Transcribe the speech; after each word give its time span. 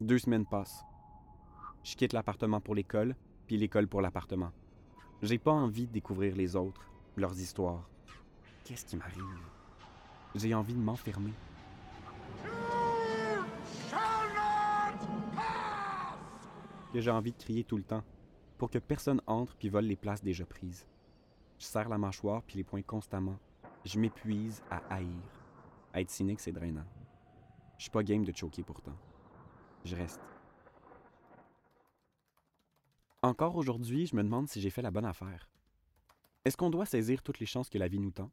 Deux 0.00 0.18
semaines 0.18 0.46
passent. 0.46 0.84
Je 1.82 1.96
quitte 1.96 2.12
l'appartement 2.12 2.60
pour 2.60 2.76
l'école, 2.76 3.16
puis 3.48 3.56
l'école 3.56 3.88
pour 3.88 4.00
l'appartement. 4.00 4.52
J'ai 5.22 5.38
pas 5.38 5.50
envie 5.50 5.88
de 5.88 5.92
découvrir 5.92 6.36
les 6.36 6.54
autres, 6.54 6.88
leurs 7.16 7.36
histoires. 7.40 7.88
Qu'est-ce 8.62 8.84
qui 8.84 8.96
m'arrive? 8.96 9.24
J'ai 10.36 10.54
envie 10.54 10.74
de 10.74 10.80
m'enfermer. 10.80 11.32
Que 16.92 17.00
j'ai 17.00 17.10
envie 17.10 17.32
de 17.32 17.38
crier 17.38 17.64
tout 17.64 17.76
le 17.76 17.82
temps, 17.82 18.04
pour 18.56 18.70
que 18.70 18.78
personne 18.78 19.20
entre 19.26 19.56
puis 19.56 19.68
vole 19.68 19.86
les 19.86 19.96
places 19.96 20.22
déjà 20.22 20.46
prises. 20.46 20.86
Je 21.58 21.64
serre 21.64 21.88
la 21.88 21.98
mâchoire 21.98 22.44
puis 22.44 22.56
les 22.56 22.64
poings 22.64 22.82
constamment. 22.82 23.40
Je 23.84 23.98
m'épuise 23.98 24.62
à 24.70 24.76
haïr. 24.90 25.08
Être 25.92 26.10
cynique, 26.10 26.38
c'est 26.38 26.52
drainant. 26.52 26.86
Je 27.78 27.82
suis 27.82 27.90
pas 27.90 28.04
game 28.04 28.24
de 28.24 28.36
choquer 28.36 28.62
pourtant. 28.62 28.94
Je 29.84 29.96
reste. 29.96 30.20
Encore 33.22 33.56
aujourd'hui, 33.56 34.06
je 34.06 34.14
me 34.14 34.22
demande 34.22 34.48
si 34.48 34.60
j'ai 34.60 34.70
fait 34.70 34.82
la 34.82 34.90
bonne 34.90 35.04
affaire. 35.04 35.48
Est-ce 36.44 36.56
qu'on 36.56 36.70
doit 36.70 36.86
saisir 36.86 37.22
toutes 37.22 37.40
les 37.40 37.46
chances 37.46 37.68
que 37.68 37.78
la 37.78 37.88
vie 37.88 37.98
nous 37.98 38.10
tend? 38.10 38.30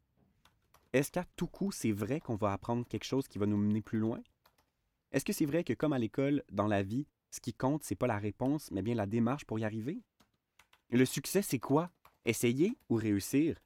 Est-ce 0.93 1.11
qu'à 1.11 1.25
tout 1.35 1.47
coup, 1.47 1.71
c'est 1.71 1.91
vrai 1.91 2.20
qu'on 2.20 2.35
va 2.35 2.53
apprendre 2.53 2.87
quelque 2.87 3.03
chose 3.03 3.27
qui 3.27 3.39
va 3.39 3.45
nous 3.45 3.57
mener 3.57 3.81
plus 3.81 3.99
loin? 3.99 4.21
Est-ce 5.11 5.25
que 5.25 5.34
c'est 5.34 5.45
vrai 5.45 5.63
que, 5.63 5.73
comme 5.73 5.93
à 5.93 5.99
l'école, 5.99 6.43
dans 6.51 6.67
la 6.67 6.84
vie, 6.84 7.07
ce 7.31 7.39
qui 7.39 7.53
compte, 7.53 7.84
c'est 7.84 7.95
pas 7.95 8.07
la 8.07 8.17
réponse, 8.17 8.70
mais 8.71 8.81
bien 8.81 8.95
la 8.95 9.05
démarche 9.05 9.45
pour 9.45 9.59
y 9.59 9.65
arriver? 9.65 10.01
Le 10.91 11.05
succès, 11.05 11.41
c'est 11.41 11.59
quoi? 11.59 11.89
Essayer 12.25 12.77
ou 12.89 12.95
réussir? 12.95 13.59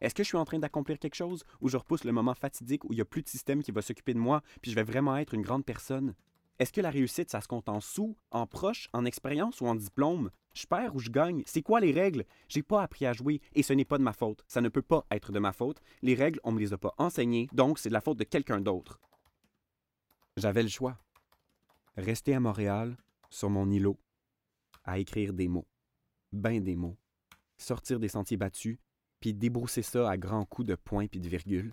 Est-ce 0.00 0.14
que 0.14 0.22
je 0.22 0.28
suis 0.28 0.36
en 0.36 0.44
train 0.44 0.58
d'accomplir 0.58 0.98
quelque 0.98 1.14
chose 1.14 1.44
ou 1.60 1.68
je 1.68 1.76
repousse 1.76 2.04
le 2.04 2.12
moment 2.12 2.34
fatidique 2.34 2.84
où 2.84 2.92
il 2.92 2.96
n'y 2.96 3.00
a 3.00 3.06
plus 3.06 3.22
de 3.22 3.28
système 3.28 3.62
qui 3.62 3.72
va 3.72 3.80
s'occuper 3.80 4.12
de 4.12 4.18
moi 4.18 4.42
puis 4.60 4.70
je 4.70 4.76
vais 4.76 4.82
vraiment 4.82 5.16
être 5.16 5.34
une 5.34 5.42
grande 5.42 5.64
personne? 5.64 6.14
Est-ce 6.58 6.72
que 6.72 6.80
la 6.80 6.90
réussite, 6.90 7.30
ça 7.30 7.40
se 7.40 7.48
compte 7.48 7.68
en 7.68 7.80
sous, 7.80 8.16
en 8.30 8.46
proches, 8.46 8.88
en 8.92 9.04
expérience 9.04 9.60
ou 9.60 9.66
en 9.66 9.74
diplôme? 9.74 10.30
Je 10.54 10.66
perds 10.66 10.94
ou 10.94 11.00
je 11.00 11.10
gagne? 11.10 11.42
C'est 11.46 11.62
quoi 11.62 11.80
les 11.80 11.90
règles? 11.90 12.24
J'ai 12.48 12.62
pas 12.62 12.82
appris 12.82 13.06
à 13.06 13.12
jouer 13.12 13.40
et 13.54 13.64
ce 13.64 13.72
n'est 13.72 13.84
pas 13.84 13.98
de 13.98 14.04
ma 14.04 14.12
faute. 14.12 14.44
Ça 14.46 14.60
ne 14.60 14.68
peut 14.68 14.82
pas 14.82 15.04
être 15.10 15.32
de 15.32 15.40
ma 15.40 15.52
faute. 15.52 15.80
Les 16.02 16.14
règles, 16.14 16.40
on 16.44 16.52
me 16.52 16.60
les 16.60 16.72
a 16.72 16.78
pas 16.78 16.94
enseignées, 16.96 17.48
donc 17.52 17.78
c'est 17.78 17.88
de 17.88 17.94
la 17.94 18.00
faute 18.00 18.18
de 18.18 18.24
quelqu'un 18.24 18.60
d'autre. 18.60 19.00
J'avais 20.36 20.62
le 20.62 20.68
choix. 20.68 20.98
Rester 21.96 22.34
à 22.34 22.40
Montréal, 22.40 22.96
sur 23.30 23.50
mon 23.50 23.68
îlot, 23.70 23.98
à 24.84 24.98
écrire 24.98 25.32
des 25.32 25.48
mots. 25.48 25.66
Ben 26.32 26.62
des 26.62 26.76
mots. 26.76 26.96
Sortir 27.56 27.98
des 27.98 28.08
sentiers 28.08 28.36
battus, 28.36 28.78
puis 29.20 29.34
débrousser 29.34 29.82
ça 29.82 30.08
à 30.08 30.16
grands 30.16 30.44
coups 30.44 30.68
de 30.68 30.74
points 30.74 31.06
puis 31.06 31.20
de 31.20 31.28
virgules. 31.28 31.72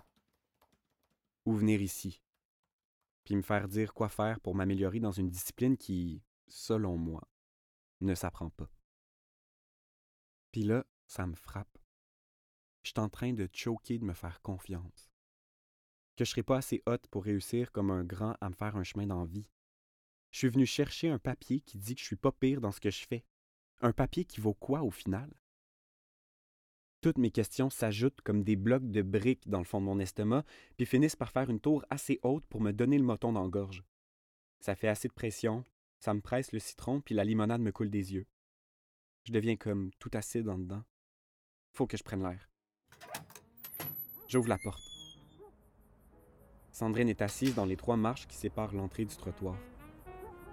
Ou 1.44 1.54
venir 1.54 1.82
ici, 1.82 2.21
puis 3.24 3.36
me 3.36 3.42
faire 3.42 3.68
dire 3.68 3.94
quoi 3.94 4.08
faire 4.08 4.40
pour 4.40 4.54
m'améliorer 4.54 5.00
dans 5.00 5.12
une 5.12 5.30
discipline 5.30 5.76
qui, 5.76 6.22
selon 6.48 6.96
moi, 6.96 7.22
ne 8.00 8.14
s'apprend 8.14 8.50
pas. 8.50 8.70
Puis 10.50 10.64
là, 10.64 10.84
ça 11.06 11.26
me 11.26 11.34
frappe. 11.34 11.78
Je 12.82 12.90
suis 12.90 13.00
en 13.00 13.08
train 13.08 13.32
de 13.32 13.48
choquer 13.52 13.98
de 13.98 14.04
me 14.04 14.14
faire 14.14 14.42
confiance. 14.42 15.12
Que 16.16 16.24
je 16.24 16.30
serai 16.30 16.42
pas 16.42 16.58
assez 16.58 16.82
haute 16.86 17.06
pour 17.08 17.24
réussir 17.24 17.72
comme 17.72 17.90
un 17.90 18.04
grand 18.04 18.36
à 18.40 18.50
me 18.50 18.54
faire 18.54 18.76
un 18.76 18.82
chemin 18.82 19.06
d'envie. 19.06 19.48
Je 20.30 20.38
suis 20.38 20.48
venu 20.48 20.66
chercher 20.66 21.08
un 21.08 21.18
papier 21.18 21.60
qui 21.60 21.78
dit 21.78 21.94
que 21.94 22.00
je 22.00 22.06
suis 22.06 22.16
pas 22.16 22.32
pire 22.32 22.60
dans 22.60 22.72
ce 22.72 22.80
que 22.80 22.90
je 22.90 23.06
fais. 23.06 23.24
Un 23.80 23.92
papier 23.92 24.24
qui 24.24 24.40
vaut 24.40 24.54
quoi 24.54 24.82
au 24.82 24.90
final? 24.90 25.32
Toutes 27.02 27.18
mes 27.18 27.32
questions 27.32 27.68
s'ajoutent 27.68 28.20
comme 28.20 28.44
des 28.44 28.54
blocs 28.54 28.88
de 28.88 29.02
briques 29.02 29.48
dans 29.48 29.58
le 29.58 29.64
fond 29.64 29.80
de 29.80 29.86
mon 29.86 29.98
estomac, 29.98 30.44
puis 30.76 30.86
finissent 30.86 31.16
par 31.16 31.32
faire 31.32 31.50
une 31.50 31.58
tour 31.58 31.84
assez 31.90 32.20
haute 32.22 32.46
pour 32.46 32.60
me 32.60 32.70
donner 32.70 32.96
le 32.96 33.04
moton 33.04 33.32
dans 33.32 33.42
la 33.42 33.48
gorge. 33.48 33.82
Ça 34.60 34.76
fait 34.76 34.86
assez 34.86 35.08
de 35.08 35.12
pression, 35.12 35.64
ça 35.98 36.14
me 36.14 36.20
presse 36.20 36.52
le 36.52 36.60
citron, 36.60 37.00
puis 37.00 37.16
la 37.16 37.24
limonade 37.24 37.60
me 37.60 37.72
coule 37.72 37.90
des 37.90 38.14
yeux. 38.14 38.26
Je 39.24 39.32
deviens 39.32 39.56
comme 39.56 39.90
tout 39.98 40.12
acide 40.14 40.48
en 40.48 40.58
dedans. 40.58 40.84
Faut 41.72 41.88
que 41.88 41.96
je 41.96 42.04
prenne 42.04 42.22
l'air. 42.22 42.48
J'ouvre 44.28 44.48
la 44.48 44.58
porte. 44.58 44.84
Sandrine 46.70 47.08
est 47.08 47.20
assise 47.20 47.56
dans 47.56 47.66
les 47.66 47.76
trois 47.76 47.96
marches 47.96 48.28
qui 48.28 48.36
séparent 48.36 48.74
l'entrée 48.74 49.06
du 49.06 49.16
trottoir. 49.16 49.58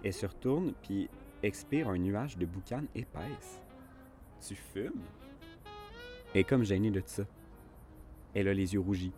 Elle 0.04 0.14
se 0.14 0.26
retourne, 0.26 0.74
puis 0.82 1.10
expire 1.44 1.90
un 1.90 2.00
nuage 2.00 2.38
de 2.38 2.48
boucan 2.48 2.86
épaisse. 2.96 3.62
Tu 4.42 4.56
fumes? 4.56 5.04
Elle 6.34 6.42
est 6.42 6.44
comme 6.44 6.64
gênée 6.64 6.92
de 6.92 7.02
ça. 7.06 7.24
Elle 8.34 8.48
a 8.48 8.54
les 8.54 8.74
yeux 8.74 8.80
rougis. 8.80 9.14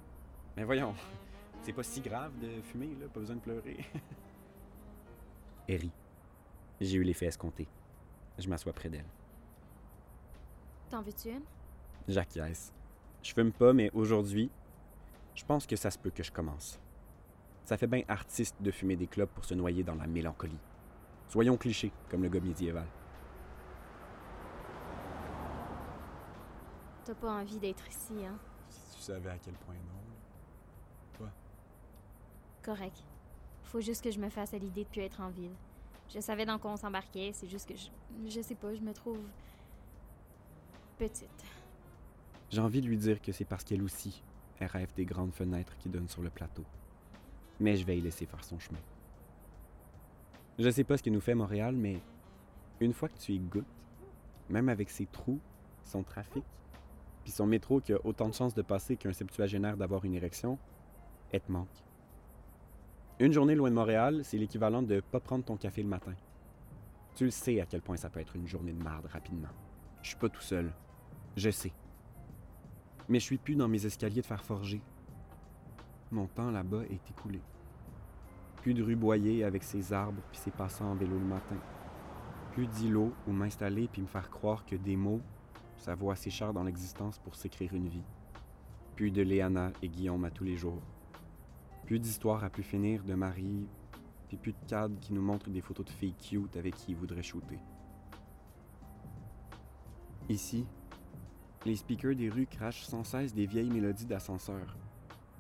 Mais 0.56 0.64
voyons, 0.64 0.94
c'est 1.62 1.74
pas 1.74 1.84
si 1.84 2.02
grave 2.02 2.32
de 2.40 2.62
fumer, 2.62 2.96
là, 3.00 3.08
pas 3.08 3.20
besoin 3.20 3.36
de 3.36 3.42
pleurer. 3.42 3.78
Elle 5.68 5.82
rit. 5.82 5.92
J'ai 6.80 6.98
eu 6.98 7.04
l'effet 7.04 7.28
escompté. 7.28 7.68
Je 8.38 8.50
m'assois 8.50 8.74
près 8.74 8.90
d'elle. 8.90 9.06
T'en 10.90 11.02
veux-tu 11.02 11.30
une? 11.30 11.44
J'acquiesce. 12.08 12.74
Je 13.22 13.34
fume 13.34 13.52
pas, 13.52 13.72
mais 13.72 13.92
aujourd'hui, 13.94 14.50
je 15.36 15.46
pense 15.46 15.68
que 15.68 15.76
ça 15.76 15.92
se 15.92 16.00
peut 16.00 16.10
que 16.10 16.24
je 16.24 16.32
commence. 16.32 16.80
Ça 17.66 17.78
fait 17.78 17.88
bien 17.88 18.02
artiste 18.08 18.56
de 18.60 18.72
fumer 18.72 18.96
des 18.96 19.08
clopes 19.08 19.34
pour 19.34 19.46
se 19.46 19.54
noyer 19.54 19.84
dans 19.84 19.96
la 19.96 20.08
mélancolie. 20.08 20.60
Soyons 21.28 21.56
clichés, 21.56 21.92
comme 22.10 22.24
le 22.24 22.30
gars 22.30 22.42
médiéval. 22.42 22.88
T'as 27.06 27.16
pas 27.16 27.32
envie 27.32 27.58
d'être 27.58 27.88
ici, 27.88 28.14
hein? 28.26 28.38
Si 28.70 28.98
tu 28.98 29.02
savais 29.02 29.30
à 29.30 29.38
quel 29.38 29.54
point 29.56 29.76
non. 29.76 31.18
Toi, 31.18 31.30
Correct. 32.64 33.04
Faut 33.64 33.82
juste 33.82 34.04
que 34.04 34.12
je 34.12 34.20
me 34.20 34.30
fasse 34.30 34.54
à 34.54 34.58
l'idée 34.58 34.84
de 34.84 34.90
plus 34.90 35.02
être 35.02 35.22
en 35.22 35.30
ville. 35.30 35.56
Je 36.14 36.20
savais 36.20 36.46
dans 36.46 36.60
quoi 36.60 36.72
on 36.72 36.78
s'embarquait, 36.78 37.32
c'est 37.34 37.48
juste 37.48 37.68
que 37.70 37.76
je. 37.76 37.90
Je 38.30 38.42
sais 38.42 38.56
pas, 38.56 38.74
je 38.76 38.82
me 38.82 38.94
trouve. 38.94 39.20
petite. 40.98 41.44
J'ai 42.50 42.62
envie 42.62 42.82
de 42.82 42.88
lui 42.88 42.98
dire 42.98 43.22
que 43.22 43.32
c'est 43.32 43.46
parce 43.46 43.64
qu'elle 43.64 43.82
aussi, 43.82 44.22
elle 44.60 44.68
rêve 44.68 44.94
des 44.94 45.06
grandes 45.06 45.34
fenêtres 45.34 45.76
qui 45.78 45.90
donnent 45.90 46.10
sur 46.10 46.22
le 46.22 46.30
plateau. 46.30 46.66
Mais 47.60 47.78
je 47.78 47.86
vais 47.86 47.98
y 47.98 48.02
laisser 48.02 48.26
faire 48.26 48.44
son 48.44 48.60
chemin. 48.60 48.80
Je 50.60 50.70
sais 50.70 50.84
pas 50.84 50.98
ce 50.98 51.04
qui 51.04 51.12
nous 51.12 51.22
fait 51.22 51.34
Montréal, 51.34 51.76
mais 51.76 52.02
une 52.82 52.94
fois 52.94 53.08
que 53.10 53.18
tu 53.18 53.32
y 53.32 53.40
goûtes, 53.40 53.66
même 54.50 54.68
avec 54.70 54.90
ses 54.90 55.06
trous, 55.06 55.40
son 55.84 56.04
trafic, 56.04 56.44
puis 57.24 57.32
son 57.32 57.46
métro 57.46 57.80
qui 57.80 57.94
a 57.94 58.00
autant 58.06 58.30
de 58.30 58.34
chances 58.34 58.54
de 58.54 58.62
passer 58.62 58.98
qu'un 58.98 59.14
septuagénaire 59.14 59.78
d'avoir 59.78 60.06
une 60.06 60.14
érection, 60.14 60.58
elle 61.32 61.42
te 61.42 61.52
manque. 61.52 61.84
Une 63.20 63.32
journée 63.32 63.56
loin 63.56 63.70
de 63.70 63.76
Montréal, 63.76 64.22
c'est 64.24 64.38
l'équivalent 64.38 64.82
de 64.82 65.00
pas 65.00 65.20
prendre 65.20 65.46
ton 65.46 65.56
café 65.56 65.84
le 65.84 65.90
matin. 65.90 66.14
Tu 67.16 67.26
le 67.26 67.32
sais 67.32 67.62
à 67.62 67.66
quel 67.66 67.82
point 67.82 67.98
ça 67.98 68.10
peut 68.10 68.20
être 68.20 68.36
une 68.36 68.48
journée 68.48 68.74
de 68.74 68.82
marde 68.82 69.06
rapidement. 69.06 69.50
Je 70.02 70.10
suis 70.10 70.18
pas 70.18 70.30
tout 70.30 70.42
seul. 70.42 70.74
Je 71.36 71.50
sais. 71.50 71.72
Mais 73.10 73.20
je 73.20 73.26
suis 73.26 73.38
plus 73.38 73.56
dans 73.56 73.68
mes 73.68 73.86
escaliers 73.86 74.22
de 74.22 74.26
fer 74.26 74.44
forgé. 74.44 74.82
Mon 76.12 76.26
temps 76.28 76.50
là-bas 76.50 76.84
est 76.90 77.10
écoulé. 77.10 77.42
Plus 78.58 78.74
de 78.74 78.84
rue 78.84 78.96
boyée 78.96 79.44
avec 79.44 79.64
ses 79.64 79.94
arbres 79.94 80.22
puis 80.32 80.40
ses 80.40 80.52
passants 80.52 80.92
en 80.92 80.96
vélo 80.96 81.18
le 81.18 81.26
matin. 81.26 81.58
Plus 82.54 82.68
d'îlots 82.68 83.14
où 83.28 83.32
m'installer 83.32 83.88
puis 83.88 84.02
me 84.02 84.08
faire 84.08 84.30
croire 84.30 84.66
que 84.66 84.76
des 84.76 84.96
mots, 84.96 85.22
ça 85.82 85.96
vaut 85.96 86.12
assez 86.12 86.30
cher 86.30 86.54
dans 86.54 86.64
l'existence 86.64 87.18
pour 87.18 87.34
s'écrire 87.34 87.74
une 87.74 87.88
vie. 87.88 88.04
Plus 88.96 89.10
de 89.10 89.24
Léana 89.24 89.74
et 89.82 89.90
Guillaume 89.90 90.26
à 90.26 90.30
tous 90.30 90.44
les 90.44 90.56
jours. 90.56 90.84
Plus 91.88 91.98
d'histoires 91.98 92.44
à 92.44 92.52
plus 92.52 92.62
finir 92.62 93.04
de 93.04 93.16
Marie, 93.16 93.68
puis 94.28 94.38
plus 94.38 94.54
de 94.54 94.64
cadres 94.68 95.00
qui 95.00 95.12
nous 95.12 95.24
montrent 95.24 95.50
des 95.50 95.60
photos 95.60 95.88
de 95.88 95.90
filles 95.90 96.14
cute 96.14 96.56
avec 96.56 96.76
qui 96.76 96.92
ils 96.92 96.96
voudraient 96.96 97.24
shooter. 97.24 97.58
Ici, 100.30 100.68
les 101.66 101.76
speakers 101.76 102.16
des 102.16 102.30
rues 102.30 102.46
crachent 102.46 102.84
sans 102.84 103.04
cesse 103.04 103.34
des 103.34 103.48
vieilles 103.48 103.72
mélodies 103.72 104.06
d'ascenseur, 104.06 104.78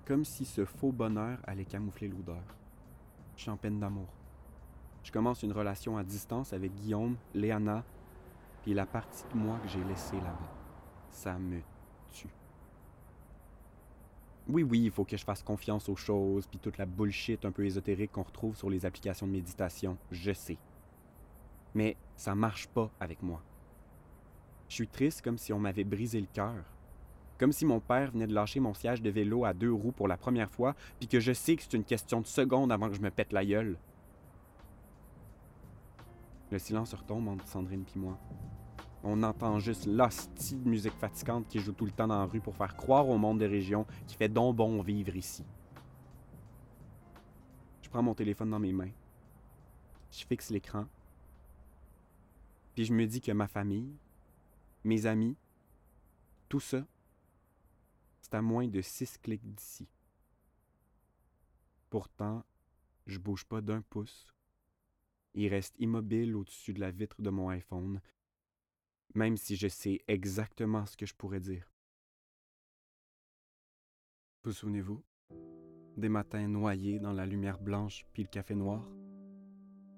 comme 0.05 0.25
si 0.25 0.43
ce 0.43 0.65
faux 0.65 0.91
bonheur 0.91 1.37
allait 1.43 1.65
camoufler 1.65 2.07
l'odeur. 2.07 2.43
Je 3.35 3.43
suis 3.43 3.51
en 3.51 3.57
peine 3.57 3.79
d'amour. 3.79 4.09
Je 5.03 5.11
commence 5.11 5.43
une 5.43 5.53
relation 5.53 5.97
à 5.97 6.03
distance 6.03 6.51
avec 6.51 6.73
Guillaume, 6.73 7.15
Léana, 7.35 7.83
puis 8.61 8.73
la 8.73 8.85
partie 8.85 9.23
de 9.33 9.37
moi 9.37 9.57
que 9.59 9.67
j'ai 9.69 9.83
laissée 9.83 10.17
là-bas. 10.17 10.51
Ça 11.09 11.37
me 11.37 11.61
tue. 12.09 12.29
Oui, 14.47 14.63
oui, 14.63 14.81
il 14.85 14.91
faut 14.91 15.05
que 15.05 15.17
je 15.17 15.23
fasse 15.23 15.43
confiance 15.43 15.87
aux 15.87 15.95
choses, 15.95 16.47
puis 16.47 16.59
toute 16.59 16.77
la 16.77 16.85
bullshit 16.85 17.45
un 17.45 17.51
peu 17.51 17.65
ésotérique 17.65 18.11
qu'on 18.11 18.23
retrouve 18.23 18.55
sur 18.55 18.69
les 18.69 18.85
applications 18.85 19.27
de 19.27 19.31
méditation, 19.31 19.97
je 20.11 20.33
sais. 20.33 20.57
Mais 21.73 21.95
ça 22.15 22.35
marche 22.35 22.67
pas 22.67 22.89
avec 22.99 23.21
moi. 23.21 23.41
Je 24.67 24.75
suis 24.75 24.87
triste 24.87 25.21
comme 25.21 25.37
si 25.37 25.53
on 25.53 25.59
m'avait 25.59 25.83
brisé 25.83 26.19
le 26.19 26.27
cœur. 26.31 26.63
Comme 27.37 27.51
si 27.51 27.65
mon 27.65 27.79
père 27.79 28.11
venait 28.11 28.27
de 28.27 28.33
lâcher 28.33 28.59
mon 28.59 28.73
siège 28.73 29.01
de 29.01 29.09
vélo 29.09 29.45
à 29.45 29.53
deux 29.53 29.71
roues 29.71 29.91
pour 29.91 30.07
la 30.07 30.17
première 30.17 30.51
fois, 30.51 30.75
puis 30.99 31.07
que 31.07 31.19
je 31.19 31.33
sais 31.33 31.55
que 31.55 31.63
c'est 31.63 31.73
une 31.73 31.83
question 31.83 32.21
de 32.21 32.27
secondes 32.27 32.71
avant 32.71 32.89
que 32.89 32.95
je 32.95 33.01
me 33.01 33.09
pète 33.09 33.33
la 33.33 33.45
gueule. 33.45 33.77
Le 36.51 36.59
silence 36.59 36.93
retombe 36.93 37.29
entre 37.29 37.47
Sandrine 37.47 37.85
et 37.95 37.97
moi. 37.97 38.19
On 39.03 39.23
entend 39.23 39.57
juste 39.59 39.85
l'hostie 39.85 40.57
de 40.57 40.67
musique 40.67 40.93
fatigante 40.93 41.47
qui 41.47 41.59
joue 41.59 41.71
tout 41.71 41.85
le 41.85 41.91
temps 41.91 42.07
dans 42.07 42.19
la 42.19 42.25
rue 42.25 42.41
pour 42.41 42.55
faire 42.57 42.75
croire 42.75 43.07
au 43.07 43.17
monde 43.17 43.39
des 43.39 43.47
régions 43.47 43.87
qui 44.05 44.15
fait 44.15 44.27
donc 44.27 44.57
bon 44.57 44.81
vivre 44.81 45.15
ici. 45.15 45.45
Je 47.81 47.89
prends 47.89 48.03
mon 48.03 48.13
téléphone 48.13 48.49
dans 48.49 48.59
mes 48.59 48.73
mains. 48.73 48.91
Je 50.11 50.25
fixe 50.25 50.49
l'écran. 50.49 50.85
Puis 52.75 52.83
je 52.83 52.93
me 52.93 53.07
dis 53.07 53.21
que 53.21 53.31
ma 53.31 53.47
famille, 53.47 53.95
mes 54.83 55.05
amis, 55.05 55.37
tout 56.49 56.59
ça, 56.59 56.85
c'est 58.19 58.35
à 58.35 58.41
moins 58.41 58.67
de 58.67 58.81
six 58.81 59.17
clics 59.17 59.55
d'ici. 59.55 59.87
Pourtant, 61.89 62.43
je 63.07 63.17
bouge 63.19 63.45
pas 63.45 63.61
d'un 63.61 63.81
pouce. 63.81 64.33
Il 65.33 65.47
reste 65.47 65.75
immobile 65.79 66.35
au-dessus 66.35 66.73
de 66.73 66.79
la 66.79 66.91
vitre 66.91 67.21
de 67.21 67.29
mon 67.29 67.49
iPhone, 67.49 68.01
même 69.15 69.37
si 69.37 69.55
je 69.55 69.67
sais 69.67 70.01
exactement 70.07 70.85
ce 70.85 70.97
que 70.97 71.05
je 71.05 71.15
pourrais 71.15 71.39
dire. 71.39 71.71
Vous 74.43 74.51
souvenez-vous 74.51 75.03
Des 75.97 76.09
matins 76.09 76.47
noyés 76.47 76.99
dans 76.99 77.13
la 77.13 77.25
lumière 77.25 77.59
blanche 77.59 78.05
puis 78.13 78.23
le 78.23 78.29
café 78.29 78.55
noir? 78.55 78.89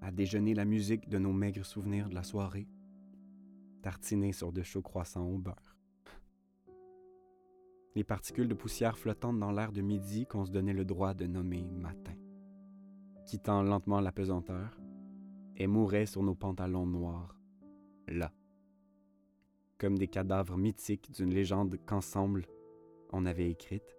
À 0.01 0.11
déjeuner 0.11 0.53
la 0.53 0.65
musique 0.65 1.07
de 1.07 1.17
nos 1.17 1.31
maigres 1.31 1.65
souvenirs 1.65 2.09
de 2.09 2.15
la 2.15 2.23
soirée 2.23 2.67
Tartinés 3.81 4.33
sur 4.33 4.51
de 4.51 4.63
chauds 4.63 4.81
croissants 4.81 5.27
au 5.27 5.37
beurre. 5.37 5.77
Les 7.95 8.03
particules 8.03 8.47
de 8.47 8.53
poussière 8.53 8.97
flottantes 8.97 9.39
dans 9.39 9.51
l'air 9.51 9.71
de 9.71 9.81
midi 9.81 10.25
qu'on 10.25 10.45
se 10.45 10.51
donnait 10.51 10.73
le 10.73 10.85
droit 10.85 11.13
de 11.13 11.27
nommer 11.27 11.69
matin. 11.69 12.15
Quittant 13.25 13.61
lentement 13.61 14.01
la 14.01 14.11
pesanteur, 14.11 14.79
et 15.57 15.67
mouraient 15.67 16.05
sur 16.05 16.23
nos 16.23 16.35
pantalons 16.35 16.85
noirs, 16.85 17.37
là. 18.07 18.31
Comme 19.77 19.97
des 19.97 20.07
cadavres 20.07 20.57
mythiques 20.57 21.11
d'une 21.11 21.33
légende 21.33 21.77
qu'ensemble 21.85 22.45
on 23.11 23.25
avait 23.25 23.49
écrite 23.49 23.95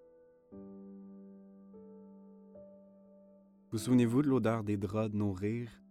Vous 3.71 3.79
souvenez-vous 3.79 4.23
de 4.23 4.29
l'odeur 4.29 4.63
des 4.63 4.77
draps 4.77 5.11
de 5.11 5.17
nos 5.17 5.33
rires, 5.33 5.83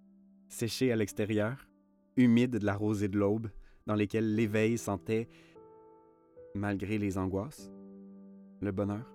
séchés 0.48 0.92
à 0.92 0.96
l'extérieur, 0.96 1.68
humides 2.16 2.58
de 2.58 2.66
la 2.66 2.76
rosée 2.76 3.10
de 3.10 3.18
l'aube, 3.18 3.50
dans 3.86 3.96
lesquels 3.96 4.36
l'éveil 4.36 4.78
sentait, 4.78 5.28
malgré 6.56 6.98
les 6.98 7.18
angoisses, 7.18 7.72
le 8.62 8.72
bonheur? 8.72 9.06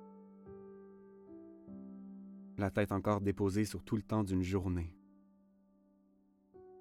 La 2.58 2.70
tête 2.70 2.92
encore 2.92 3.20
déposée 3.20 3.64
sur 3.64 3.82
tout 3.82 3.96
le 3.96 4.02
temps 4.02 4.24
d'une 4.24 4.42
journée. 4.42 4.97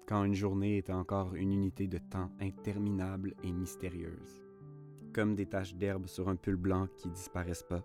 Quand 0.08 0.24
une 0.24 0.34
journée 0.34 0.78
était 0.78 0.94
encore 0.94 1.34
une 1.34 1.52
unité 1.52 1.86
de 1.86 1.98
temps 1.98 2.30
interminable 2.40 3.34
et 3.42 3.52
mystérieuse. 3.52 4.42
Comme 5.12 5.34
des 5.34 5.44
taches 5.44 5.74
d'herbe 5.74 6.06
sur 6.06 6.30
un 6.30 6.36
pull 6.36 6.56
blanc 6.56 6.88
qui 6.96 7.10
disparaissent 7.10 7.66
pas. 7.68 7.84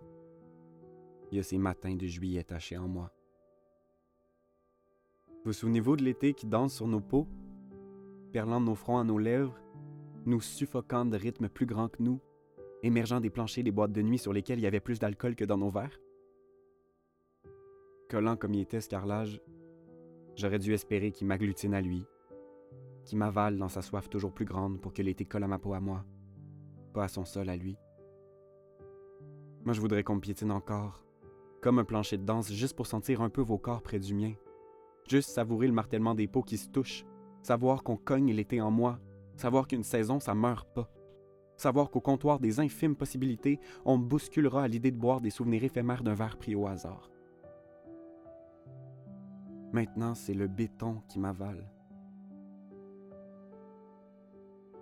Il 1.30 1.36
y 1.36 1.38
a 1.38 1.42
ces 1.42 1.58
matins 1.58 1.94
de 1.94 2.06
juillet 2.06 2.42
tachés 2.42 2.78
en 2.78 2.88
moi. 2.88 3.12
Vous 5.44 5.52
souvenez-vous 5.52 5.96
de 5.96 6.04
l'été 6.04 6.32
qui 6.32 6.46
danse 6.46 6.74
sur 6.74 6.88
nos 6.88 7.02
peaux, 7.02 7.28
perlant 8.32 8.58
de 8.58 8.66
nos 8.66 8.74
fronts 8.74 8.98
à 8.98 9.04
nos 9.04 9.18
lèvres, 9.18 9.60
nous 10.24 10.40
suffocant 10.40 11.04
de 11.04 11.18
rythmes 11.18 11.50
plus 11.50 11.66
grands 11.66 11.90
que 11.90 12.02
nous, 12.02 12.22
émergeant 12.82 13.20
des 13.20 13.28
planchers 13.28 13.64
des 13.64 13.70
boîtes 13.70 13.92
de 13.92 14.00
nuit 14.00 14.16
sur 14.16 14.32
lesquelles 14.32 14.60
il 14.60 14.64
y 14.64 14.66
avait 14.66 14.80
plus 14.80 14.98
d'alcool 14.98 15.36
que 15.36 15.44
dans 15.44 15.58
nos 15.58 15.68
verres? 15.68 16.00
Collant 18.08 18.38
comme 18.38 18.54
il 18.54 18.62
était 18.62 18.80
ce 18.80 18.88
carrelage, 18.88 19.42
j'aurais 20.36 20.58
dû 20.58 20.72
espérer 20.72 21.12
qu'il 21.12 21.26
m'agglutine 21.26 21.74
à 21.74 21.82
lui, 21.82 22.06
qu'il 23.04 23.18
m'avale 23.18 23.58
dans 23.58 23.68
sa 23.68 23.82
soif 23.82 24.08
toujours 24.08 24.32
plus 24.32 24.44
grande 24.44 24.80
pour 24.80 24.92
que 24.92 25.02
l'été 25.02 25.24
colle 25.24 25.44
à 25.44 25.48
ma 25.48 25.58
peau 25.58 25.74
à 25.74 25.80
moi, 25.80 26.04
pas 26.92 27.04
à 27.04 27.08
son 27.08 27.24
sol 27.24 27.48
à 27.48 27.56
lui. 27.56 27.76
Moi, 29.64 29.72
je 29.72 29.80
voudrais 29.80 30.02
qu'on 30.02 30.16
me 30.16 30.20
piétine 30.20 30.50
encore, 30.50 31.04
comme 31.62 31.78
un 31.78 31.84
plancher 31.84 32.18
de 32.18 32.24
danse, 32.24 32.52
juste 32.52 32.76
pour 32.76 32.86
sentir 32.86 33.22
un 33.22 33.30
peu 33.30 33.40
vos 33.40 33.58
corps 33.58 33.82
près 33.82 33.98
du 33.98 34.14
mien, 34.14 34.34
Juste 35.08 35.30
savourer 35.30 35.66
le 35.66 35.72
martèlement 35.72 36.14
des 36.14 36.26
peaux 36.26 36.42
qui 36.42 36.56
se 36.56 36.68
touchent, 36.68 37.04
savoir 37.42 37.82
qu'on 37.82 37.96
cogne 37.96 38.32
l'été 38.32 38.60
en 38.60 38.70
moi, 38.70 38.98
savoir 39.36 39.66
qu'une 39.66 39.82
saison, 39.82 40.18
ça 40.18 40.34
meurt 40.34 40.66
pas. 40.74 40.90
Savoir 41.56 41.90
qu'au 41.90 42.00
comptoir 42.00 42.40
des 42.40 42.58
infimes 42.58 42.96
possibilités, 42.96 43.60
on 43.84 43.98
me 43.98 44.04
bousculera 44.04 44.64
à 44.64 44.68
l'idée 44.68 44.90
de 44.90 44.96
boire 44.96 45.20
des 45.20 45.30
souvenirs 45.30 45.62
éphémères 45.62 46.02
d'un 46.02 46.14
verre 46.14 46.38
pris 46.38 46.54
au 46.54 46.66
hasard. 46.66 47.10
Maintenant, 49.72 50.14
c'est 50.14 50.34
le 50.34 50.48
béton 50.48 51.02
qui 51.08 51.18
m'avale. 51.18 51.70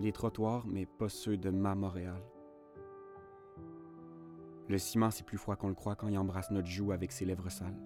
Les 0.02 0.10
trottoirs, 0.10 0.66
mais 0.66 0.84
pas 0.84 1.08
ceux 1.08 1.37
de 1.37 1.49
ma 1.49 1.76
Montréal. 1.76 2.20
Le 4.69 4.76
ciment, 4.76 5.12
c'est 5.12 5.25
plus 5.25 5.38
froid 5.38 5.54
qu'on 5.54 5.69
le 5.69 5.76
croit 5.76 5.94
quand 5.94 6.08
il 6.08 6.19
embrasse 6.19 6.50
notre 6.50 6.66
joue 6.66 6.90
avec 6.90 7.12
ses 7.12 7.25
lèvres 7.25 7.50
sales. 7.50 7.81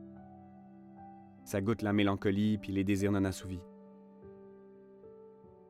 Ça 1.45 1.61
goûte 1.61 1.83
la 1.83 1.93
mélancolie 1.93 2.57
puis 2.57 2.73
les 2.73 2.85
désirs 2.85 3.13
non 3.13 3.23
assouvis. 3.25 3.61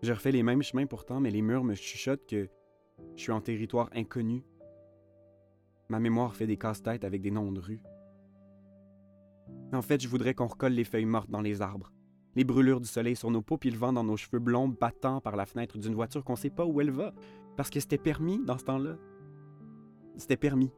Je 0.03 0.13
refais 0.13 0.31
les 0.31 0.45
mêmes 0.45 0.63
chemins 0.63 0.87
pourtant, 0.87 1.19
mais 1.19 1.31
les 1.33 1.43
murs 1.43 1.65
me 1.65 1.75
chuchotent 1.75 2.29
que 2.29 2.49
je 3.17 3.23
suis 3.23 3.33
en 3.33 3.41
territoire 3.41 3.91
inconnu. 3.93 4.45
Ma 5.89 5.99
mémoire 5.99 6.37
fait 6.37 6.47
des 6.47 6.57
casse-têtes 6.57 7.05
avec 7.05 7.23
des 7.23 7.33
noms 7.33 7.51
de 7.51 7.61
rues. 7.61 7.83
En 9.73 9.83
fait, 9.83 10.01
je 10.01 10.07
voudrais 10.07 10.35
qu'on 10.35 10.47
recolle 10.47 10.75
les 10.75 10.85
feuilles 10.85 11.07
mortes 11.07 11.31
dans 11.31 11.41
les 11.41 11.61
arbres, 11.61 11.93
les 12.37 12.45
brûlures 12.45 12.81
du 12.81 12.87
soleil 12.87 13.17
sur 13.17 13.31
nos 13.31 13.43
peaux 13.43 13.57
puis 13.57 13.71
le 13.71 13.79
vent 13.79 13.93
dans 13.93 14.05
nos 14.05 14.17
cheveux 14.17 14.39
blonds 14.39 14.69
battant 14.69 15.21
par 15.21 15.35
la 15.35 15.47
fenêtre 15.47 15.79
d'une 15.79 15.95
voiture 15.95 16.23
qu'on 16.23 16.37
sait 16.37 16.51
pas 16.51 16.65
où 16.65 16.81
elle 16.81 16.91
va, 16.91 17.13
parce 17.57 17.71
que 17.71 17.81
c'était 17.81 17.99
permis 17.99 18.45
dans 18.45 18.59
ce 18.59 18.65
temps-là. 18.65 18.97
C'était 20.17 20.37
permis. 20.37 20.71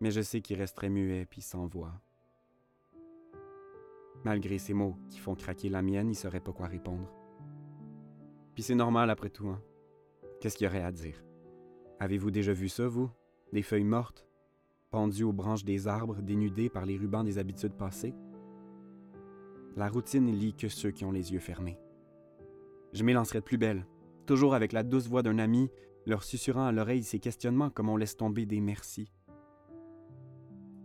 mais 0.00 0.10
je 0.10 0.20
sais 0.20 0.40
qu'il 0.40 0.58
resterait 0.58 0.90
muet 0.90 1.26
puis 1.26 1.40
sans 1.40 1.66
voix. 1.66 1.92
Malgré 4.24 4.58
ces 4.58 4.74
mots 4.74 4.96
qui 5.08 5.18
font 5.18 5.34
craquer 5.34 5.68
la 5.68 5.82
mienne, 5.82 6.10
il 6.10 6.14
saurait 6.14 6.40
pas 6.40 6.52
quoi 6.52 6.66
répondre. 6.66 7.12
Puis 8.54 8.62
c'est 8.62 8.74
normal 8.74 9.10
après 9.10 9.30
tout, 9.30 9.48
hein. 9.48 9.62
Qu'est-ce 10.40 10.56
qu'il 10.56 10.66
y 10.66 10.68
aurait 10.68 10.82
à 10.82 10.92
dire? 10.92 11.24
Avez-vous 12.00 12.30
déjà 12.30 12.52
vu 12.52 12.68
ça, 12.68 12.86
vous? 12.86 13.10
Des 13.52 13.62
feuilles 13.62 13.84
mortes, 13.84 14.26
pendues 14.90 15.24
aux 15.24 15.32
branches 15.32 15.64
des 15.64 15.86
arbres, 15.86 16.22
dénudées 16.22 16.68
par 16.68 16.86
les 16.86 16.96
rubans 16.96 17.24
des 17.24 17.38
habitudes 17.38 17.76
passées? 17.76 18.14
La 19.76 19.88
routine 19.88 20.30
lit 20.30 20.54
que 20.54 20.68
ceux 20.68 20.90
qui 20.90 21.04
ont 21.04 21.12
les 21.12 21.32
yeux 21.32 21.38
fermés. 21.38 21.78
Je 22.92 23.04
m'élancerais 23.04 23.40
de 23.40 23.44
plus 23.44 23.58
belle, 23.58 23.86
toujours 24.26 24.54
avec 24.54 24.72
la 24.72 24.82
douce 24.82 25.08
voix 25.08 25.22
d'un 25.22 25.38
ami, 25.38 25.70
leur 26.06 26.24
susurrant 26.24 26.66
à 26.66 26.72
l'oreille 26.72 27.02
ces 27.02 27.18
questionnements 27.18 27.70
comme 27.70 27.88
on 27.88 27.96
laisse 27.96 28.16
tomber 28.16 28.46
des 28.46 28.60
merci. 28.60 29.12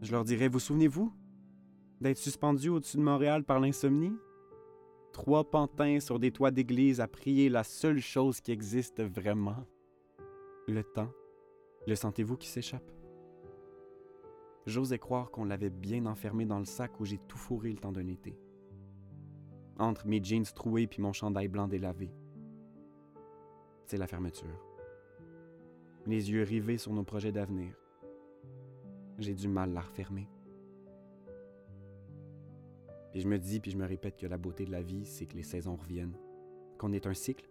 Je 0.01 0.11
leur 0.11 0.25
dirais, 0.25 0.49
vous 0.49 0.59
souvenez-vous 0.59 1.13
d'être 2.01 2.17
suspendu 2.17 2.69
au-dessus 2.69 2.97
de 2.97 3.03
Montréal 3.03 3.45
par 3.45 3.59
l'insomnie? 3.59 4.13
Trois 5.13 5.49
pantins 5.49 5.99
sur 5.99 6.19
des 6.19 6.31
toits 6.31 6.51
d'église 6.51 6.99
à 6.99 7.07
prier 7.07 7.47
la 7.47 7.63
seule 7.63 7.99
chose 7.99 8.41
qui 8.41 8.51
existe 8.51 9.01
vraiment. 9.01 9.65
Le 10.67 10.83
temps, 10.83 11.11
le 11.87 11.95
sentez-vous 11.95 12.35
qui 12.35 12.47
s'échappe? 12.47 13.02
J'osais 14.65 14.99
croire 14.99 15.31
qu'on 15.31 15.45
l'avait 15.45 15.69
bien 15.69 16.05
enfermé 16.05 16.45
dans 16.45 16.59
le 16.59 16.65
sac 16.65 16.99
où 16.99 17.05
j'ai 17.05 17.19
tout 17.27 17.37
fourré 17.37 17.71
le 17.71 17.77
temps 17.77 17.91
d'un 17.91 18.07
été. 18.07 18.37
Entre 19.77 20.07
mes 20.07 20.23
jeans 20.23 20.45
troués 20.45 20.87
puis 20.87 21.01
mon 21.01 21.13
chandail 21.13 21.47
blanc 21.47 21.67
délavé. 21.67 22.13
C'est 23.85 23.97
la 23.97 24.07
fermeture. 24.07 24.59
Les 26.05 26.31
yeux 26.31 26.43
rivés 26.43 26.77
sur 26.77 26.93
nos 26.93 27.03
projets 27.03 27.31
d'avenir 27.31 27.73
j'ai 29.19 29.33
du 29.33 29.47
mal 29.47 29.71
à 29.71 29.73
la 29.73 29.81
refermer. 29.81 30.27
Puis 33.11 33.21
je 33.21 33.27
me 33.27 33.37
dis, 33.37 33.59
puis 33.59 33.71
je 33.71 33.77
me 33.77 33.85
répète 33.85 34.17
que 34.17 34.25
la 34.25 34.37
beauté 34.37 34.65
de 34.65 34.71
la 34.71 34.81
vie, 34.81 35.05
c'est 35.05 35.25
que 35.25 35.35
les 35.35 35.43
saisons 35.43 35.75
reviennent, 35.75 36.17
qu'on 36.79 36.91
est 36.93 37.05
un 37.05 37.13
cycle, 37.13 37.47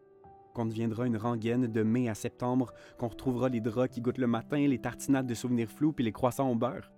qu'on 0.54 0.66
deviendra 0.66 1.06
une 1.06 1.16
rengaine 1.16 1.66
de 1.66 1.82
mai 1.82 2.08
à 2.08 2.14
septembre, 2.14 2.74
qu'on 2.98 3.08
retrouvera 3.08 3.48
les 3.48 3.60
draps 3.60 3.94
qui 3.94 4.00
goûtent 4.00 4.18
le 4.18 4.26
matin, 4.26 4.66
les 4.66 4.80
tartinades 4.80 5.26
de 5.26 5.34
souvenirs 5.34 5.70
flous, 5.70 5.92
puis 5.92 6.04
les 6.04 6.12
croissants 6.12 6.50
au 6.50 6.56
beurre. 6.56 6.90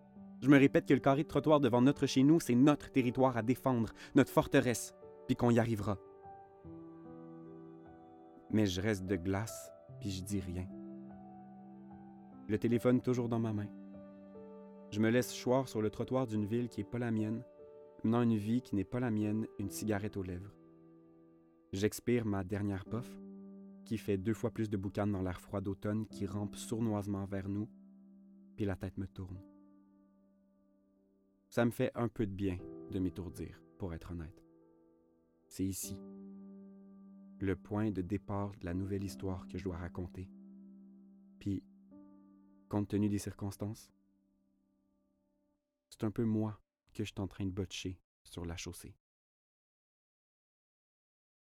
Je 0.45 0.51
me 0.51 0.59
répète 0.59 0.85
que 0.85 0.93
le 0.93 1.01
carré 1.01 1.23
de 1.23 1.29
trottoir 1.29 1.59
devant 1.59 1.81
notre 1.81 2.05
chez 2.05 2.23
nous, 2.23 2.39
c'est 2.39 2.55
notre 2.55 2.93
territoire 2.93 3.39
à 3.39 3.43
défendre, 3.43 3.95
notre 4.15 4.31
forteresse, 4.31 4.95
puis 5.27 5.37
qu'on 5.37 5.51
y 5.51 5.59
arrivera. 5.59 5.97
Mais 8.51 8.67
je 8.67 8.83
reste 8.83 9.07
de 9.07 9.17
glace, 9.17 9.73
puis 10.01 10.11
je 10.11 10.23
dis 10.23 10.41
rien. 10.41 10.67
Le 12.47 12.59
téléphone 12.59 13.01
toujours 13.01 13.31
dans 13.31 13.39
ma 13.39 13.55
main. 13.55 13.69
Je 14.91 15.01
me 15.01 15.09
laisse 15.09 15.33
choir 15.43 15.67
sur 15.67 15.81
le 15.81 15.89
trottoir 15.89 16.27
d'une 16.27 16.45
ville 16.45 16.69
qui 16.69 16.81
n'est 16.81 16.91
pas 16.91 16.99
la 16.99 17.11
mienne, 17.11 17.43
menant 18.03 18.21
une 18.21 18.37
vie 18.37 18.61
qui 18.61 18.77
n'est 18.77 18.85
pas 18.85 19.01
la 19.01 19.11
mienne, 19.11 19.47
une 19.59 19.71
cigarette 19.71 20.19
aux 20.19 20.23
lèvres. 20.23 20.55
J'expire 21.73 22.27
ma 22.27 22.45
dernière 22.45 22.85
puff, 22.85 23.11
qui 23.87 23.97
fait 23.97 24.19
deux 24.19 24.35
fois 24.35 24.51
plus 24.51 24.69
de 24.69 24.77
boucan 24.77 25.07
dans 25.07 25.23
l'air 25.23 25.41
froid 25.41 25.63
d'automne 25.63 26.07
qui 26.07 26.27
rampe 26.27 26.55
sournoisement 26.55 27.25
vers 27.25 27.49
nous, 27.49 27.67
puis 28.57 28.67
la 28.67 28.77
tête 28.77 28.99
me 28.99 29.07
tourne. 29.07 29.41
Ça 31.55 31.65
me 31.65 31.71
fait 31.71 31.93
un 31.95 32.09
peu 32.09 32.27
de 32.27 32.33
bien 32.33 32.59
de 32.91 32.99
m'étourdir, 32.99 33.63
pour 33.79 33.95
être 33.95 34.11
honnête. 34.11 34.45
C'est 35.47 35.65
ici, 35.65 35.97
le 37.39 37.55
point 37.55 37.93
de 37.93 38.03
départ 38.03 38.51
de 38.57 38.65
la 38.65 38.75
nouvelle 38.75 39.05
histoire 39.05 39.47
que 39.47 39.57
je 39.57 39.63
dois 39.63 39.77
raconter. 39.77 40.29
Puis, 41.39 41.63
compte 42.69 42.89
tenu 42.89 43.09
des 43.09 43.19
circonstances, 43.19 43.93
c'est 45.91 46.03
un 46.03 46.11
peu 46.11 46.25
moi 46.25 46.61
que 46.93 47.05
je 47.05 47.13
suis 47.13 47.21
en 47.21 47.29
train 47.29 47.47
de 47.47 47.53
botcher 47.53 48.01
sur 48.25 48.45
la 48.45 48.57
chaussée. 48.57 48.97